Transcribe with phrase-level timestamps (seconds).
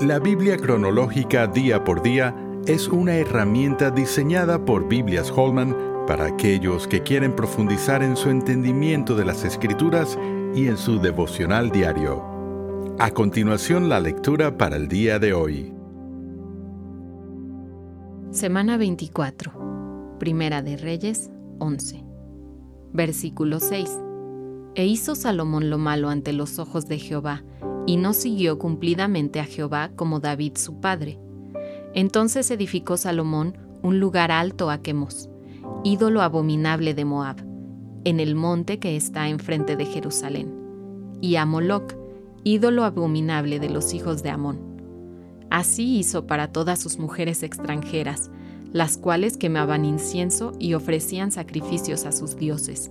[0.00, 2.32] La Biblia cronológica día por día
[2.66, 5.76] es una herramienta diseñada por Biblias Holman
[6.06, 10.16] para aquellos que quieren profundizar en su entendimiento de las escrituras
[10.54, 12.94] y en su devocional diario.
[13.00, 15.74] A continuación la lectura para el día de hoy.
[18.30, 20.16] Semana 24.
[20.20, 21.28] Primera de Reyes
[21.58, 22.04] 11.
[22.92, 23.98] Versículo 6.
[24.76, 27.42] E hizo Salomón lo malo ante los ojos de Jehová,
[27.88, 31.18] y no siguió cumplidamente a Jehová como David su padre.
[31.94, 35.30] Entonces edificó Salomón un lugar alto a Quemos,
[35.84, 37.36] ídolo abominable de Moab,
[38.04, 40.52] en el monte que está enfrente de Jerusalén,
[41.22, 41.94] y a Moloc,
[42.44, 44.58] ídolo abominable de los hijos de Amón.
[45.48, 48.30] Así hizo para todas sus mujeres extranjeras,
[48.70, 52.90] las cuales quemaban incienso y ofrecían sacrificios a sus dioses.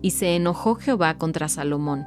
[0.00, 2.06] Y se enojó Jehová contra Salomón,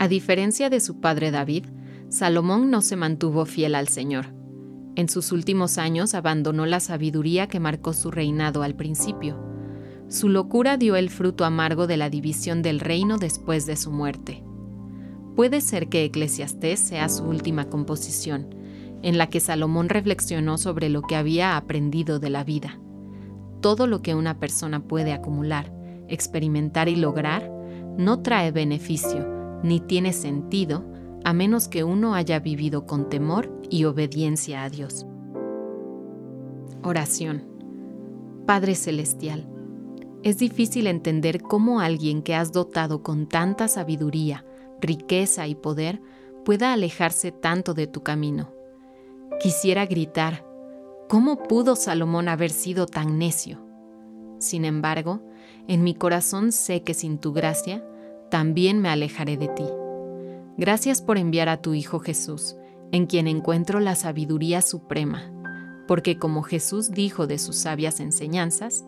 [0.00, 1.66] A diferencia de su padre David,
[2.08, 4.28] Salomón no se mantuvo fiel al Señor.
[4.96, 9.38] En sus últimos años abandonó la sabiduría que marcó su reinado al principio.
[10.08, 14.42] Su locura dio el fruto amargo de la división del reino después de su muerte.
[15.36, 18.54] Puede ser que Eclesiastés sea su última composición,
[19.02, 22.80] en la que Salomón reflexionó sobre lo que había aprendido de la vida.
[23.60, 25.70] Todo lo que una persona puede acumular,
[26.08, 27.52] experimentar y lograr
[27.98, 30.84] no trae beneficio ni tiene sentido
[31.24, 35.06] a menos que uno haya vivido con temor y obediencia a Dios.
[36.82, 37.44] Oración.
[38.46, 39.46] Padre Celestial,
[40.22, 44.44] es difícil entender cómo alguien que has dotado con tanta sabiduría,
[44.80, 46.00] riqueza y poder
[46.44, 48.52] pueda alejarse tanto de tu camino.
[49.40, 50.44] Quisiera gritar,
[51.08, 53.64] ¿cómo pudo Salomón haber sido tan necio?
[54.38, 55.20] Sin embargo,
[55.68, 57.84] en mi corazón sé que sin tu gracia
[58.30, 59.66] también me alejaré de ti.
[60.56, 62.56] Gracias por enviar a tu Hijo Jesús,
[62.92, 65.32] en quien encuentro la sabiduría suprema,
[65.86, 68.84] porque como Jesús dijo de sus sabias enseñanzas,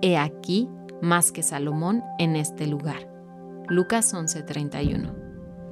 [0.00, 0.68] he aquí
[1.00, 3.08] más que Salomón en este lugar.
[3.68, 5.14] Lucas 11:31.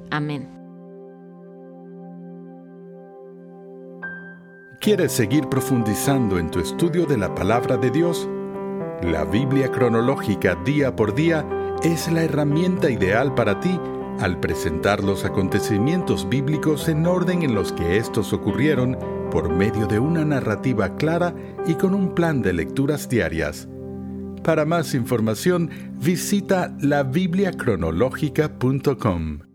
[0.09, 0.49] Amén.
[4.81, 8.27] ¿Quieres seguir profundizando en tu estudio de la palabra de Dios?
[9.03, 11.45] La Biblia cronológica día por día
[11.83, 13.79] es la herramienta ideal para ti
[14.19, 18.99] al presentar los acontecimientos bíblicos en orden en los que estos ocurrieron
[19.31, 21.33] por medio de una narrativa clara
[21.65, 23.67] y con un plan de lecturas diarias.
[24.43, 29.50] Para más información, visita labibliacronológica.com.